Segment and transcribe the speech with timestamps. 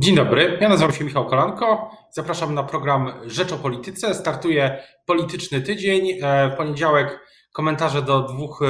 [0.00, 1.90] Dzień dobry, ja nazywam się Michał Kolanko.
[2.10, 4.14] Zapraszam na program Rzecz o Polityce.
[4.14, 6.10] Startuje polityczny tydzień.
[6.22, 7.20] E, w poniedziałek
[7.52, 8.66] komentarze do dwóch e,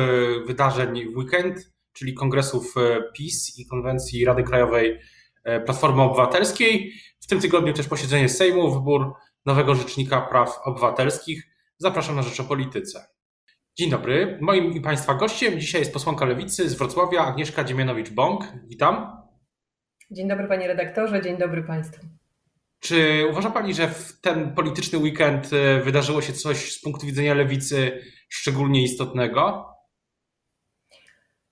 [0.46, 5.01] wydarzeń w weekend, czyli kongresów e, PiS i konwencji Rady Krajowej
[5.64, 6.93] Platformy Obywatelskiej.
[7.20, 9.12] W tym tygodniu też posiedzenie Sejmu, wybór
[9.46, 11.42] nowego Rzecznika Praw Obywatelskich.
[11.79, 13.08] Zapraszam na Rzecz o Polityce.
[13.79, 14.38] Dzień dobry.
[14.40, 18.45] Moim i Państwa gościem dzisiaj jest posłanka Lewicy z Wrocławia Agnieszka Dziemianowicz-Bąk.
[18.66, 19.27] Witam.
[20.11, 22.06] Dzień dobry panie redaktorze, dzień dobry państwu.
[22.80, 27.34] Czy uważa pani, że w ten polityczny weekend e, wydarzyło się coś z punktu widzenia
[27.34, 29.66] lewicy szczególnie istotnego?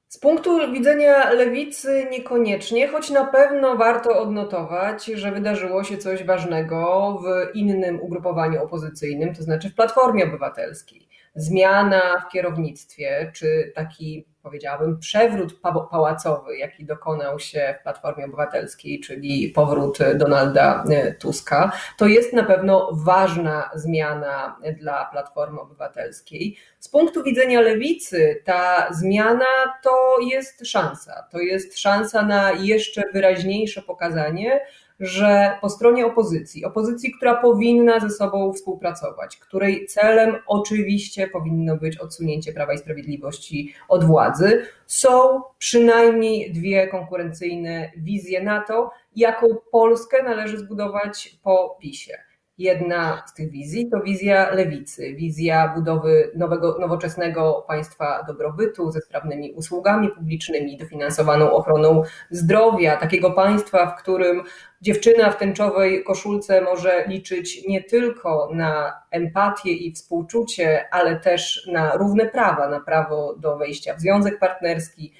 [0.09, 7.13] Z punktu widzenia lewicy niekoniecznie, choć na pewno warto odnotować, że wydarzyło się coś ważnego
[7.25, 11.09] w innym ugrupowaniu opozycyjnym, to znaczy w Platformie Obywatelskiej.
[11.35, 15.61] Zmiana w kierownictwie, czy taki powiedziałabym, przewrót
[15.91, 22.43] pałacowy, jaki dokonał się w Platformie Obywatelskiej, czyli powrót Donalda e, Tuska, to jest na
[22.43, 26.57] pewno ważna zmiana dla Platformy Obywatelskiej.
[26.79, 29.45] Z punktu widzenia lewicy, ta zmiana
[29.83, 31.27] to jest szansa.
[31.33, 34.61] To jest szansa na jeszcze wyraźniejsze pokazanie,
[35.01, 41.99] że po stronie opozycji, opozycji, która powinna ze sobą współpracować, której celem oczywiście powinno być
[41.99, 50.23] odsunięcie Prawa i Sprawiedliwości od władzy, są przynajmniej dwie konkurencyjne wizje na to, jaką Polskę
[50.23, 52.19] należy zbudować po PiSie.
[52.59, 59.53] Jedna z tych wizji to wizja lewicy, wizja budowy nowego, nowoczesnego państwa dobrobytu ze sprawnymi
[59.53, 64.43] usługami publicznymi, dofinansowaną ochroną zdrowia, takiego państwa, w którym
[64.83, 71.97] dziewczyna w tęczowej koszulce może liczyć nie tylko na empatię i współczucie, ale też na
[71.97, 75.13] równe prawa, na prawo do wejścia w związek partnerski,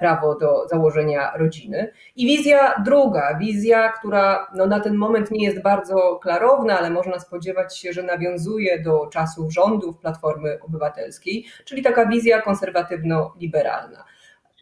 [0.00, 1.92] prawo do założenia rodziny.
[2.16, 7.18] I wizja druga, wizja, która no na ten moment nie jest bardzo klarowna, ale można
[7.18, 14.04] spodziewać się, że nawiązuje do czasów rządów Platformy Obywatelskiej, czyli taka wizja konserwatywno-liberalna.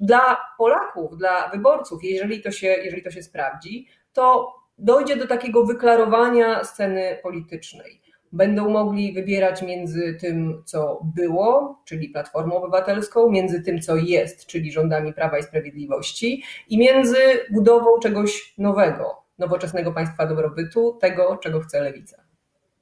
[0.00, 5.66] Dla Polaków, dla wyborców, jeżeli to się, jeżeli to się sprawdzi, to dojdzie do takiego
[5.66, 8.00] wyklarowania sceny politycznej.
[8.32, 14.72] Będą mogli wybierać między tym, co było, czyli Platformą Obywatelską, między tym, co jest, czyli
[14.72, 17.18] rządami Prawa i Sprawiedliwości, i między
[17.50, 22.16] budową czegoś nowego, nowoczesnego państwa dobrobytu, tego, czego chce lewica.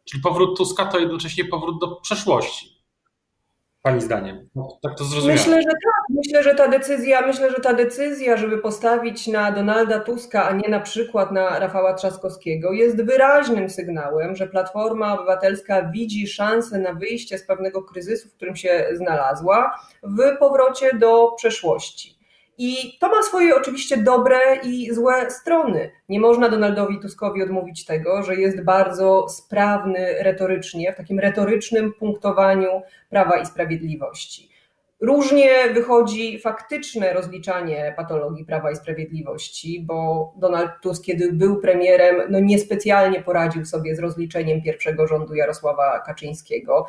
[0.05, 2.78] Czyli powrót Tuska to jednocześnie powrót do przeszłości.
[3.83, 4.49] Pani zdaniem.
[4.55, 5.39] No, tak to zrozumiałem.
[5.39, 6.05] Myślę, że tak.
[6.11, 10.69] Myślę, że ta decyzja, myślę, że ta decyzja, żeby postawić na Donalda Tuska, a nie
[10.69, 17.39] na przykład na Rafała Trzaskowskiego, jest wyraźnym sygnałem, że Platforma Obywatelska widzi szansę na wyjście
[17.39, 22.18] z pewnego kryzysu, w którym się znalazła, w powrocie do przeszłości.
[22.59, 25.91] I to ma swoje oczywiście dobre i złe strony.
[26.09, 32.83] Nie można Donaldowi Tuskowi odmówić tego, że jest bardzo sprawny retorycznie, w takim retorycznym punktowaniu
[33.11, 34.49] prawa i sprawiedliwości.
[35.01, 42.41] Różnie wychodzi faktyczne rozliczanie patologii Prawa i Sprawiedliwości, bo Donald Tusk, kiedy był premierem, no
[42.41, 46.87] niespecjalnie poradził sobie z rozliczeniem pierwszego rządu Jarosława Kaczyńskiego.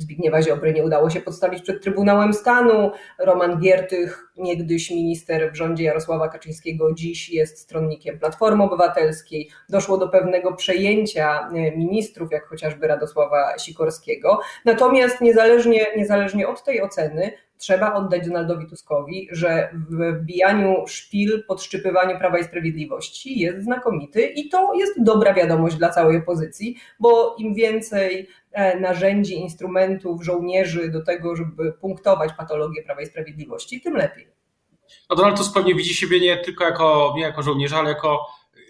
[0.00, 2.90] Zbigniewa Ziobry nie udało się podstawić przed Trybunałem Stanu.
[3.18, 9.50] Roman Giertych, niegdyś minister w rządzie Jarosława Kaczyńskiego, dziś jest stronnikiem Platformy Obywatelskiej.
[9.68, 14.40] Doszło do pewnego przejęcia e, ministrów, jak chociażby Radosława Sikorskiego.
[14.64, 22.18] Natomiast niezależnie, niezależnie od tej oceny, trzeba oddać Donaldowi Tuskowi, że w wbijaniu szpil, podszczypywaniu
[22.18, 27.54] Prawa i Sprawiedliwości jest znakomity i to jest dobra wiadomość dla całej opozycji, bo im
[27.54, 28.28] więcej
[28.80, 34.28] narzędzi, instrumentów, żołnierzy do tego, żeby punktować patologię Prawa i Sprawiedliwości, tym lepiej.
[35.10, 38.26] No Donald Tusk pewnie widzi siebie nie tylko jako, nie jako żołnierza, ale jako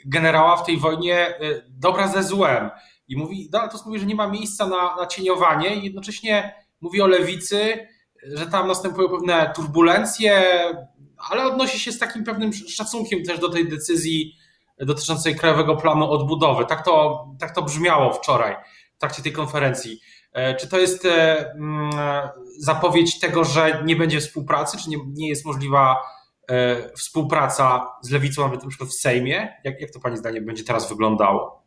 [0.06, 2.70] generała w tej wojnie e, dobra ze złem.
[3.08, 7.02] I mówi, Donald Tusk mówi, że nie ma miejsca na, na cieniowanie i jednocześnie mówi
[7.02, 7.86] o lewicy,
[8.22, 10.42] że tam następują pewne turbulencje,
[11.30, 14.36] ale odnosi się z takim pewnym szacunkiem też do tej decyzji
[14.78, 16.66] dotyczącej Krajowego Planu Odbudowy.
[16.66, 18.56] Tak to, tak to brzmiało wczoraj
[19.00, 20.00] trakcie tej konferencji.
[20.32, 21.90] E, czy to jest e, mm,
[22.58, 25.96] zapowiedź tego, że nie będzie współpracy, czy nie, nie jest możliwa
[26.48, 29.60] e, współpraca z lewicą nawet na przykład w Sejmie?
[29.64, 31.60] Jak, jak to Pani zdaniem będzie teraz wyglądało?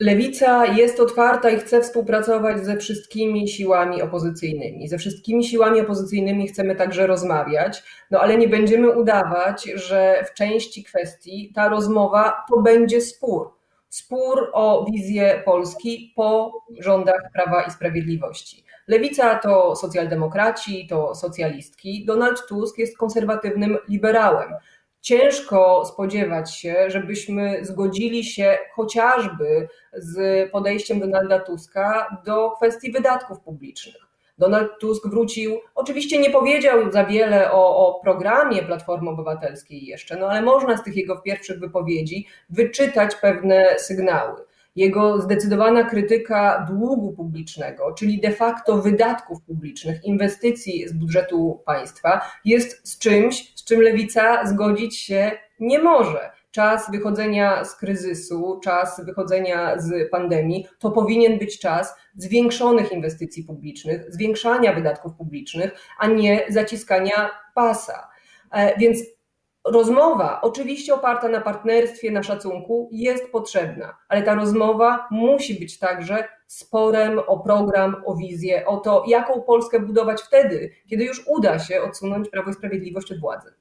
[0.00, 4.88] Lewica jest otwarta i chce współpracować ze wszystkimi siłami opozycyjnymi.
[4.88, 10.84] Ze wszystkimi siłami opozycyjnymi chcemy także rozmawiać, no ale nie będziemy udawać, że w części
[10.84, 13.55] kwestii ta rozmowa to będzie spór.
[13.88, 18.64] Spór o wizję Polski po rządach Prawa i Sprawiedliwości.
[18.88, 22.04] Lewica to socjaldemokraci, to socjalistki.
[22.06, 24.54] Donald Tusk jest konserwatywnym liberałem
[25.06, 34.05] ciężko spodziewać się, żebyśmy zgodzili się chociażby z podejściem Donalda Tuska do kwestii wydatków publicznych.
[34.38, 40.26] Donald Tusk wrócił, oczywiście nie powiedział za wiele o, o, programie Platformy Obywatelskiej jeszcze, no
[40.26, 44.46] ale można z tych jego pierwszych wypowiedzi wyczytać pewne sygnały.
[44.76, 52.88] Jego zdecydowana krytyka długu publicznego, czyli de facto wydatków publicznych, inwestycji z budżetu państwa, jest
[52.88, 55.30] z czymś, z czym lewica zgodzić się
[55.60, 62.92] nie może czas wychodzenia z kryzysu, czas wychodzenia z pandemii, to powinien być czas zwiększonych
[62.92, 68.08] inwestycji publicznych, zwiększania wydatków publicznych, a nie zaciskania pasa.
[68.52, 68.98] E, więc
[69.64, 76.28] rozmowa, oczywiście oparta na partnerstwie, na szacunku, jest potrzebna, ale ta rozmowa musi być także
[76.46, 81.82] sporem o program, o wizję, o to, jaką Polskę budować wtedy, kiedy już uda się
[81.82, 83.54] odsunąć Prawo i Sprawiedliwość od władzy.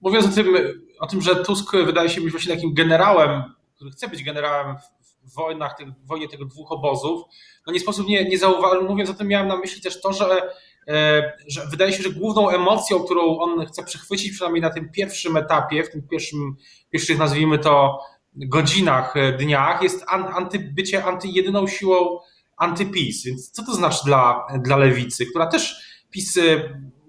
[0.00, 0.56] Mówiąc o tym,
[1.00, 3.42] o tym, że Tusk wydaje się być właśnie takim generałem,
[3.74, 4.76] który chce być generałem
[5.24, 7.22] w wojnach, w wojnie tego dwóch obozów,
[7.66, 10.50] no nie sposób nie, nie zauważyć, mówiąc o tym miałem na myśli też to, że,
[10.88, 15.36] e, że wydaje się, że główną emocją, którą on chce przechwycić, przynajmniej na tym pierwszym
[15.36, 16.56] etapie, w tym pierwszym,
[16.90, 18.00] pierwszych nazwijmy to
[18.34, 22.18] godzinach, e, dniach, jest anty, bycie anty, jedyną siłą
[22.56, 23.24] antypis.
[23.24, 26.38] Więc co to znaczy dla, dla lewicy, która też PiS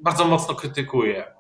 [0.02, 1.33] bardzo mocno krytykuje?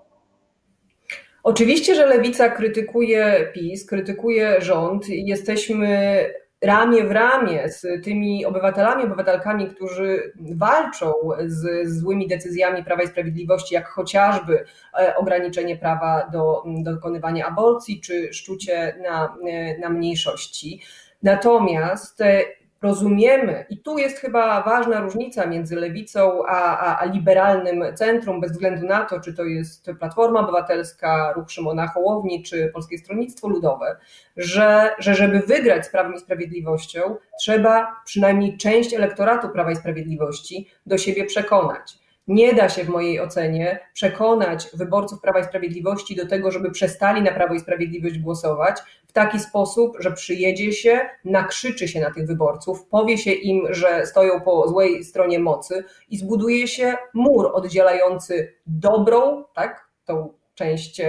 [1.43, 5.09] Oczywiście, że lewica krytykuje PiS, krytykuje rząd.
[5.09, 6.25] Jesteśmy
[6.61, 11.13] ramię w ramię z tymi obywatelami, obywatelkami, którzy walczą
[11.45, 14.65] z złymi decyzjami Prawa i Sprawiedliwości, jak chociażby
[14.99, 20.81] e, ograniczenie prawa do, do dokonywania aborcji czy szczucie na, e, na mniejszości.
[21.23, 22.43] Natomiast e,
[22.83, 28.51] rozumiemy, i tu jest chyba ważna różnica między lewicą a, a, a, liberalnym centrum, bez
[28.51, 33.97] względu na to, czy to jest Platforma Obywatelska, Ruch Szymona Hołowni, czy Polskie Stronnictwo Ludowe,
[34.38, 40.69] że, że żeby wygrać z Prawem i Sprawiedliwością, trzeba przynajmniej część elektoratu Prawa i Sprawiedliwości
[40.86, 42.02] do siebie przekonać.
[42.27, 47.21] Nie da się w mojej ocenie przekonać wyborców Prawa i Sprawiedliwości do tego, żeby przestali
[47.21, 52.27] na Prawo i Sprawiedliwość głosować w taki sposób, że przyjedzie się, nakrzyczy się na tych
[52.27, 58.53] wyborców, powie się im, że stoją po złej stronie mocy i zbuduje się mur oddzielający
[58.65, 61.01] dobrą, tak, tą część,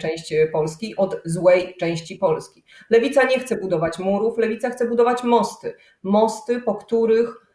[0.00, 2.64] część Polski od złej części Polski.
[2.90, 5.74] Lewica nie chce budować murów, lewica chce budować mosty.
[6.02, 7.47] Mosty, po których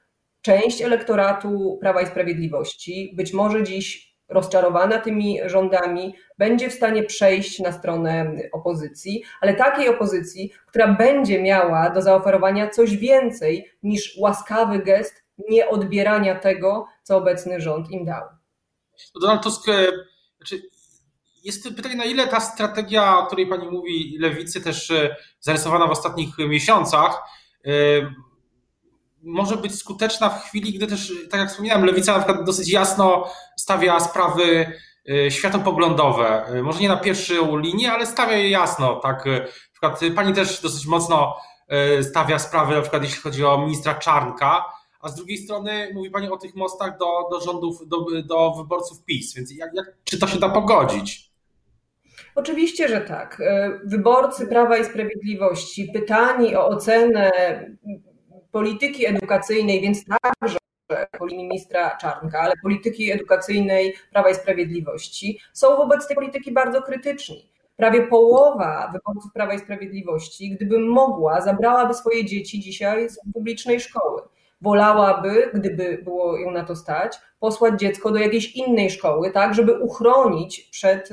[0.44, 7.60] część elektoratu Prawa i Sprawiedliwości, być może dziś rozczarowana tymi rządami, będzie w stanie przejść
[7.60, 14.80] na stronę opozycji, ale takiej opozycji, która będzie miała do zaoferowania coś więcej niż łaskawy
[14.80, 18.24] gest nieodbierania tego, co obecny rząd im dał.
[19.22, 19.88] Donald Tusk, e,
[20.38, 20.62] znaczy
[21.44, 25.92] jest pytanie, na ile ta strategia, o której pani mówi, lewicy, też e, zarysowana w
[25.92, 27.22] ostatnich miesiącach,
[27.66, 27.72] e,
[29.24, 33.28] może być skuteczna w chwili, gdy też, tak jak wspomniałem, lewica na przykład dosyć jasno
[33.58, 34.72] stawia sprawy
[35.10, 36.56] y, światopoglądowe.
[36.56, 38.96] Y, może nie na pierwszą linię, ale stawia je jasno.
[38.96, 39.28] Tak?
[39.28, 39.40] Y,
[39.84, 41.36] na przykład pani też dosyć mocno
[42.02, 44.66] stawia sprawy, na przykład jeśli chodzi o ministra Czarnka,
[45.02, 49.04] a z drugiej strony mówi Pani o tych mostach do, do rządów, do, do wyborców
[49.04, 51.32] PiS, więc jak, jak, czy to się da pogodzić?
[52.36, 53.42] Oczywiście, że tak.
[53.86, 57.32] Wyborcy Prawa i Sprawiedliwości pytani o ocenę
[58.54, 60.58] polityki edukacyjnej, więc także
[61.32, 67.50] ministra Czarnka, ale polityki edukacyjnej Prawa i Sprawiedliwości, są wobec tej polityki bardzo krytyczni.
[67.76, 74.13] Prawie połowa wyborców Prawa i Sprawiedliwości, gdyby mogła, zabrałaby swoje dzieci dzisiaj z publicznej szkoły
[74.64, 79.80] wolałaby, gdyby było ją na to stać, posłać dziecko do jakiejś innej szkoły, tak, żeby
[79.80, 81.10] uchronić przed,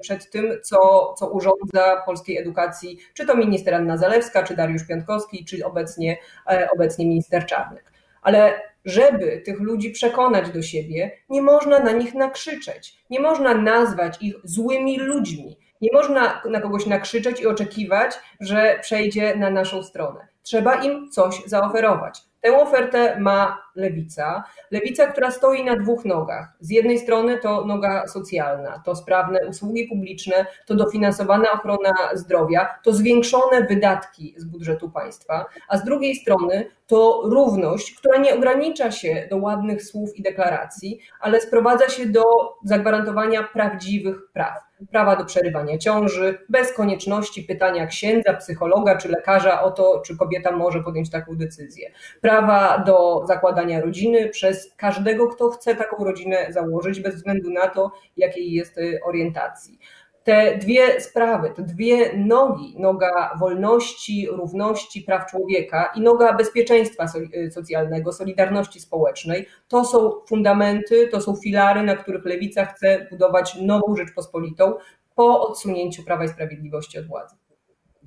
[0.00, 5.44] przed tym, co, co urządza polskiej edukacji, czy to minister Anna Zalewska, czy Dariusz Piątkowski,
[5.44, 6.16] czy obecnie,
[6.50, 7.92] e, obecnie minister Czarnek.
[8.22, 14.22] Ale żeby tych ludzi przekonać do siebie, nie można na nich nakrzyczeć, nie można nazwać
[14.22, 20.33] ich złymi ludźmi, nie można na kogoś nakrzyczeć i oczekiwać, że przejdzie na naszą stronę.
[20.44, 22.22] Trzeba im coś zaoferować.
[22.40, 24.44] Tę ofertę ma lewica.
[24.70, 26.48] Lewica, która stoi na dwóch nogach.
[26.60, 32.92] Z jednej strony to noga socjalna, to sprawne usługi publiczne, to dofinansowana ochrona zdrowia, to
[32.92, 39.26] zwiększone wydatki z budżetu państwa, a z drugiej strony to równość, która nie ogranicza się
[39.30, 42.24] do ładnych słów i deklaracji, ale sprowadza się do
[42.64, 49.70] zagwarantowania prawdziwych praw prawa do przerywania ciąży, bez konieczności pytania księdza, psychologa czy lekarza o
[49.70, 51.90] to, czy kobieta może podjąć taką decyzję.
[52.20, 57.92] Prawa do zakładania rodziny przez każdego, kto chce taką rodzinę założyć, bez względu na to,
[58.16, 59.78] jakiej jest y, orientacji.
[60.24, 67.06] Te dwie sprawy, te dwie nogi, noga wolności, równości, praw człowieka i noga bezpieczeństwa
[67.50, 73.96] socjalnego, solidarności społecznej, to są fundamenty, to są filary, na których lewica chce budować nową
[73.96, 74.74] Rzeczpospolitą
[75.14, 77.36] po odsunięciu Prawa i Sprawiedliwości od władzy.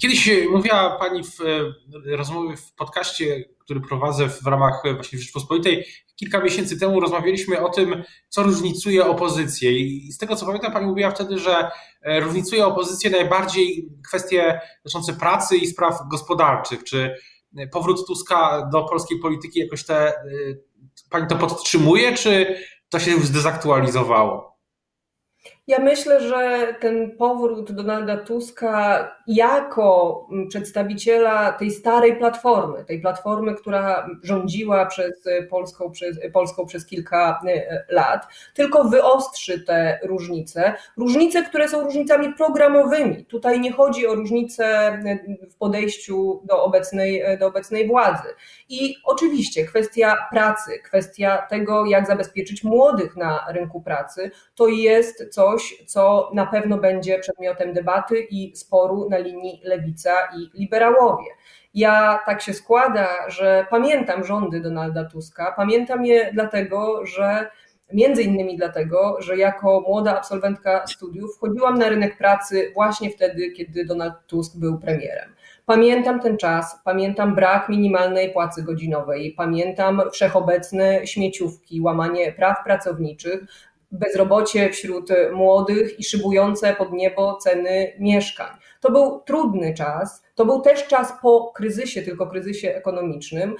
[0.01, 1.39] Kiedyś mówiła Pani w
[2.05, 5.85] rozmowie w podcaście, który prowadzę w ramach właśnie Rzeczpospolitej,
[6.15, 9.71] kilka miesięcy temu rozmawialiśmy o tym, co różnicuje opozycję.
[9.71, 15.13] I z tego co pamiętam, Pani mówiła wtedy, że e, różnicuje opozycję najbardziej kwestie dotyczące
[15.13, 16.83] pracy i spraw gospodarczych.
[16.83, 17.15] Czy
[17.71, 20.07] powrót Tuska do polskiej polityki jakoś te.
[20.07, 20.13] E,
[21.09, 22.57] pani to podtrzymuje, czy
[22.89, 24.57] to się już zdezaktualizowało?
[25.67, 34.09] Ja myślę, że ten powrót Donalda Tuska jako przedstawiciela tej starej platformy, tej platformy, która
[34.23, 35.13] rządziła przez
[35.49, 40.73] Polską przez, Polską przez kilka e, lat, tylko wyostrzy te różnice.
[40.97, 43.25] Różnice, które są różnicami programowymi.
[43.25, 44.97] Tutaj nie chodzi o różnice
[45.51, 48.27] w podejściu do obecnej, do obecnej władzy.
[48.69, 55.56] I oczywiście kwestia pracy, kwestia tego, jak zabezpieczyć młodych na rynku pracy, to jest coś,
[55.85, 61.29] co na pewno będzie przedmiotem debaty i sporu na linii lewica i liberałowie.
[61.73, 67.49] Ja tak się składa, że pamiętam rządy Donalda Tuska, pamiętam je dlatego, że
[67.93, 73.85] Między innymi dlatego, że jako młoda absolwentka studiów wchodziłam na rynek pracy właśnie wtedy, kiedy
[73.85, 75.33] Donald Tusk był premierem.
[75.65, 83.43] Pamiętam ten czas, pamiętam brak minimalnej płacy godzinowej, pamiętam wszechobecne śmieciówki, łamanie praw pracowniczych,
[83.91, 88.57] bezrobocie wśród młodych i szybujące pod niebo ceny mieszkań.
[88.81, 93.55] To był trudny czas, to był też czas po kryzysie, tylko kryzysie ekonomicznym.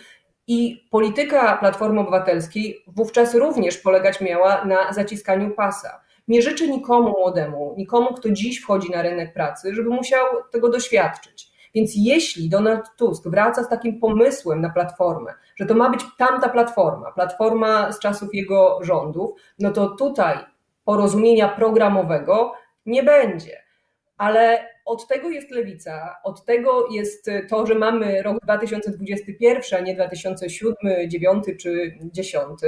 [0.47, 6.01] I polityka Platformy Obywatelskiej wówczas również polegać miała na zaciskaniu pasa.
[6.27, 11.56] Nie życzę nikomu młodemu, nikomu, kto dziś wchodzi na rynek pracy, żeby musiał tego doświadczyć.
[11.75, 16.49] Więc jeśli Donald Tusk wraca z takim pomysłem na platformę, że to ma być tamta
[16.49, 20.37] platforma, platforma z czasów jego rządów, no to tutaj
[20.85, 22.53] porozumienia programowego
[22.85, 23.63] nie będzie.
[24.17, 29.95] Ale od tego jest lewica, od tego jest to, że mamy rok 2021, a nie
[29.95, 32.59] 2007, 2009 czy 2010,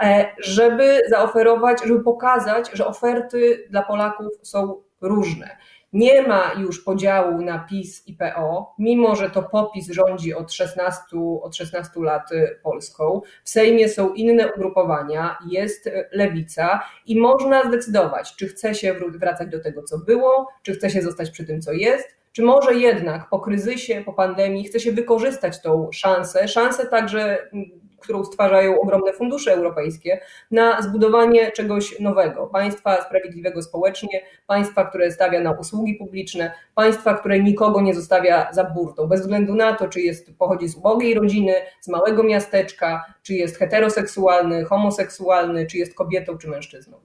[0.00, 5.56] e, żeby zaoferować, żeby pokazać, że oferty dla Polaków są różne.
[5.92, 11.02] Nie ma już podziału na PiS i PO, mimo że to popis rządzi od 16,
[11.42, 13.20] od 16 lat y, Polską.
[13.44, 19.48] W Sejmie są inne ugrupowania, jest y, lewica i można zdecydować, czy chce się wracać
[19.48, 23.28] do tego, co było, czy chce się zostać przy tym, co jest, czy może jednak
[23.28, 27.48] po kryzysie, po pandemii chce się wykorzystać tą szansę, szansę także
[28.00, 35.40] którą stwarzają ogromne fundusze europejskie, na zbudowanie czegoś nowego, państwa sprawiedliwego społecznie, państwa, które stawia
[35.40, 40.00] na usługi publiczne, państwa, które nikogo nie zostawia za burtą, bez względu na to, czy
[40.00, 46.38] jest, pochodzi z ubogiej rodziny, z małego miasteczka, czy jest heteroseksualny, homoseksualny, czy jest kobietą,
[46.38, 47.00] czy mężczyzną.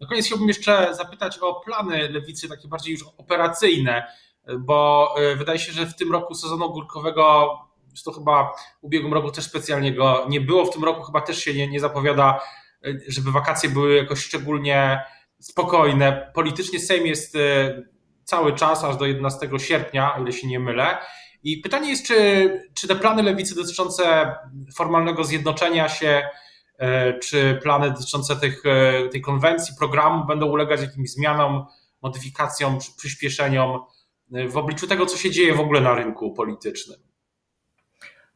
[0.00, 4.06] Na koniec chciałbym jeszcze zapytać o plany lewicy, takie bardziej już operacyjne,
[4.58, 7.48] bo e, wydaje się, że w tym roku sezonu ogórkowego
[8.04, 10.64] to chyba w ubiegłym roku też specjalnie go nie było.
[10.64, 12.40] W tym roku chyba też się nie, nie zapowiada,
[13.08, 15.00] żeby wakacje były jakoś szczególnie
[15.38, 16.30] spokojne.
[16.34, 17.82] Politycznie Sejm jest e,
[18.24, 20.98] cały czas, aż do 11 sierpnia, o ile się nie mylę.
[21.42, 24.34] I pytanie jest, czy, czy te plany lewicy dotyczące
[24.76, 26.28] formalnego zjednoczenia się,
[26.78, 28.62] e, czy plany dotyczące tych,
[29.10, 31.66] tej konwencji, programu będą ulegać jakimś zmianom,
[32.02, 33.80] modyfikacjom, przyspieszeniom
[34.30, 37.07] w obliczu tego, co się dzieje w ogóle na rynku politycznym?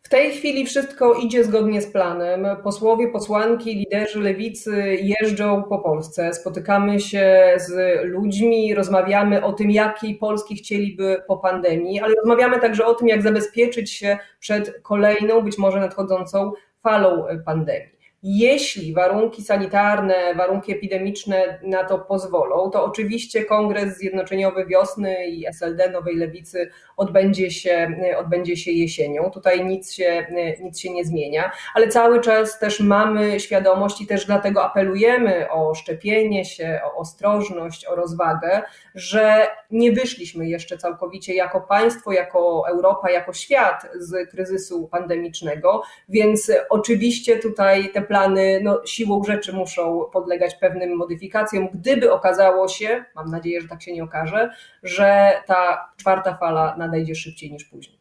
[0.08, 2.46] Tej chwili wszystko idzie zgodnie z planem.
[2.62, 10.14] Posłowie, posłanki, liderzy lewicy jeżdżą po Polsce, spotykamy się z ludźmi, rozmawiamy o tym, jakiej
[10.14, 15.58] Polski chcieliby po pandemii, ale rozmawiamy także o tym, jak zabezpieczyć się przed kolejną, być
[15.58, 18.01] może nadchodzącą falą pandemii.
[18.24, 25.90] Jeśli warunki sanitarne, warunki epidemiczne na to pozwolą, to oczywiście Kongres Zjednoczeniowy Wiosny i SLD
[25.90, 29.30] Nowej Lewicy odbędzie się, odbędzie się jesienią.
[29.30, 30.26] Tutaj nic się,
[30.60, 35.74] nic się nie zmienia, ale cały czas też mamy świadomość i też dlatego apelujemy o
[35.74, 38.62] szczepienie się, o ostrożność, o rozwagę,
[38.94, 46.52] że nie wyszliśmy jeszcze całkowicie jako państwo, jako Europa, jako świat z kryzysu pandemicznego, więc
[46.70, 51.68] oczywiście tutaj te plany no, siłą rzeczy muszą podlegać pewnym modyfikacjom.
[51.74, 54.50] Gdyby okazało się, mam nadzieję, że tak się nie okaże,
[54.82, 57.98] że ta czwarta fala nadejdzie szybciej niż później.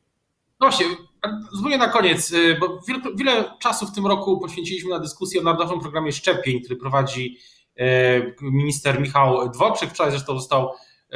[0.60, 0.86] No właśnie,
[1.51, 2.80] zupełnie na koniec, y, bo
[3.15, 7.38] wiele, czasu w tym roku poświęciliśmy na dyskusję o Narodowym Programie Szczepień, który prowadzi
[7.80, 9.89] y, minister Michał Dworczyk.
[9.89, 10.70] Wczoraj zresztą został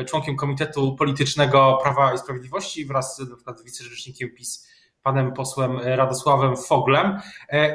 [0.08, 3.18] członkiem Komitetu Politycznego Prawa i Sprawiedliwości wraz
[3.58, 4.68] z wicerzecznikiem PiS,
[5.04, 7.20] panem posłem Radosławem Foglem.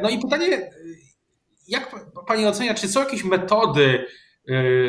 [0.02, 0.70] No i pytanie,
[1.70, 1.94] jak
[2.26, 4.06] pani ocenia, czy są jakieś metody,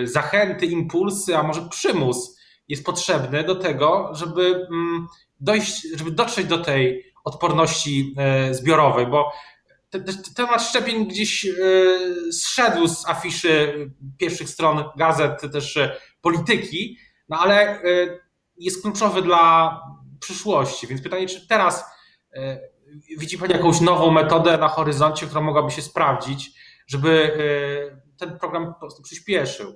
[0.03, 5.07] zachęty, impulsy, a może przymus jest potrzebny do tego, żeby mm,
[5.39, 8.15] dojść, żeby dotrzeć do tej odporności
[8.51, 9.31] zbiorowej, bo
[10.35, 11.51] temat szczepień gdzieś e,
[12.31, 13.73] zszedł z afiszy
[14.17, 16.97] pierwszych stron gazet, też e, polityki,
[17.29, 17.83] no ale e,
[18.57, 19.79] jest kluczowy dla
[20.19, 20.87] przyszłości.
[20.87, 21.85] Więc pytanie, czy teraz
[23.17, 26.51] widzi Pani jakąś nową metodę na horyzoncie, która mogłaby się sprawdzić,
[26.87, 27.31] żeby
[28.19, 29.73] ten program po prostu przyspieszył?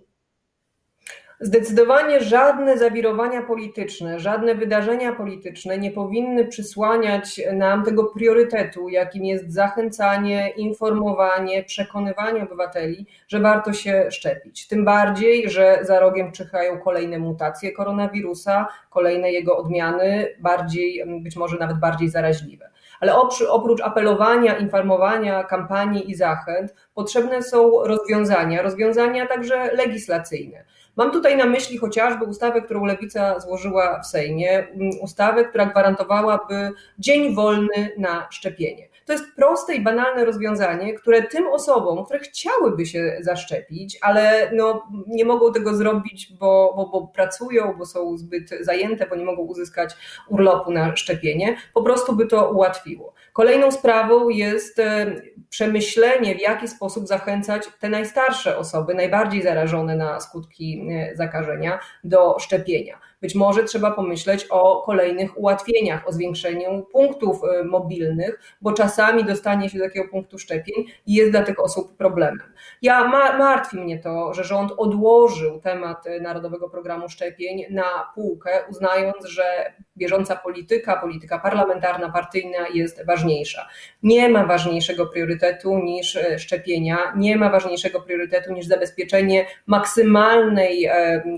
[1.40, 9.54] Zdecydowanie żadne zawirowania polityczne, żadne wydarzenia polityczne nie powinny przysłaniać nam tego priorytetu, jakim jest
[9.54, 14.68] zachęcanie, informowanie, przekonywanie obywateli, że warto się szczepić.
[14.68, 21.58] Tym bardziej, że za rogiem czyhają kolejne mutacje koronawirusa, kolejne jego odmiany, bardziej, być może
[21.58, 22.70] nawet bardziej zaraźliwe.
[23.00, 23.16] Ale
[23.50, 30.66] oprócz apelowania, informowania, kampanii i zachęt, potrzebne są rozwiązania, rozwiązania także legislacyjne.
[30.96, 36.72] Mam tutaj na myśli chociażby ustawę, którą Lewica złożyła w Sejmie, mm, ustawę, która gwarantowałaby
[37.00, 38.88] dzień wolny na szczepienie.
[39.06, 44.88] To jest proste i banalne rozwiązanie, które tym osobom, które chciałyby się zaszczepić, ale no,
[45.08, 49.42] nie mogą tego zrobić, bo, bo, bo pracują, bo są zbyt zajęte, bo nie mogą
[49.42, 49.96] uzyskać
[50.30, 53.14] urlopu na szczepienie, po prostu by to ułatwiło.
[53.34, 55.16] Kolejną sprawą jest e,
[55.50, 62.40] przemyślenie, w jaki sposób zachęcać te najstarsze osoby, najbardziej zarażone na skutki e, zakażenia, do
[62.40, 63.00] szczepienia.
[63.26, 69.70] Być może trzeba pomyśleć o kolejnych ułatwieniach, o zwiększeniu punktów e, mobilnych, bo czasami dostanie
[69.70, 72.54] się do takiego punktu szczepień jest dla tych osób problemem.
[72.82, 79.26] Ja martwi mnie to, że rząd odłożył temat e, Narodowego Programu Szczepień na półkę, uznając,
[79.26, 83.68] że bieżąca polityka, polityka parlamentarna, partyjna jest ważniejsza.
[84.04, 90.90] Nie ma ważniejszego priorytetu niż e, szczepienia, nie ma ważniejszego priorytetu niż zabezpieczenie maksymalnej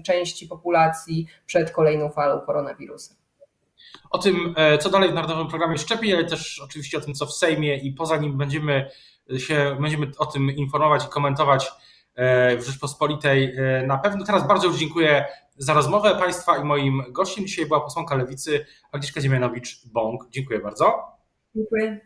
[0.04, 3.16] części populacji przed kolejną falą koronawirusa.
[4.10, 7.26] O tym, e, co dalej w Narodowym Programie Szczepień, ale też oczywiście o tym, co
[7.26, 8.90] w Sejmie i poza nim będziemy
[9.38, 11.72] się, będziemy o tym informować i komentować
[12.16, 14.26] e, w Rzeczpospolitej e, na pewno.
[14.26, 15.26] Teraz bardzo już dziękuję
[15.58, 20.18] za rozmowę Państwa i moim gościem dzisiaj była posłanka Lewicy Agnieszka Ziemianowicz-Bąk.
[20.30, 21.04] Dziękuję bardzo.
[21.56, 22.00] Dziękuję.